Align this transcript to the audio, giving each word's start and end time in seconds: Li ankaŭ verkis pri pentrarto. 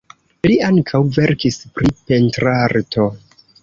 Li 0.47 0.55
ankaŭ 0.67 1.03
verkis 1.19 1.61
pri 1.77 1.95
pentrarto. 2.09 3.11